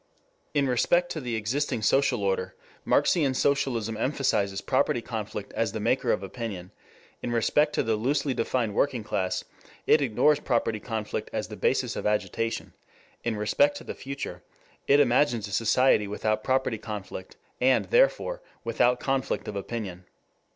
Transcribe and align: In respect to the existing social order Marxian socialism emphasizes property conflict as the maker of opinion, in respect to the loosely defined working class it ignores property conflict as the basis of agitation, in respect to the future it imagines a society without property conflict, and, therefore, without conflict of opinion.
In 0.55 0.65
respect 0.67 1.11
to 1.11 1.21
the 1.21 1.35
existing 1.35 1.83
social 1.83 2.23
order 2.23 2.55
Marxian 2.83 3.35
socialism 3.35 3.95
emphasizes 3.95 4.59
property 4.59 4.99
conflict 4.99 5.53
as 5.53 5.73
the 5.73 5.79
maker 5.79 6.11
of 6.11 6.23
opinion, 6.23 6.71
in 7.21 7.31
respect 7.31 7.73
to 7.73 7.83
the 7.83 7.95
loosely 7.95 8.33
defined 8.33 8.73
working 8.73 9.03
class 9.03 9.43
it 9.85 10.01
ignores 10.01 10.39
property 10.39 10.79
conflict 10.79 11.29
as 11.33 11.49
the 11.49 11.55
basis 11.55 11.95
of 11.95 12.07
agitation, 12.07 12.73
in 13.23 13.35
respect 13.35 13.77
to 13.77 13.83
the 13.83 13.93
future 13.93 14.41
it 14.87 14.99
imagines 14.99 15.47
a 15.47 15.51
society 15.51 16.07
without 16.07 16.43
property 16.43 16.79
conflict, 16.79 17.35
and, 17.59 17.85
therefore, 17.91 18.41
without 18.63 18.99
conflict 18.99 19.47
of 19.47 19.55
opinion. 19.55 20.05